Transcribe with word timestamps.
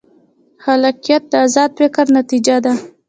خلاقیت 0.63 1.23
د 1.31 1.33
ازاد 1.45 1.71
فکر 1.79 2.05
نتیجه 2.17 2.55
ده. 2.65 2.73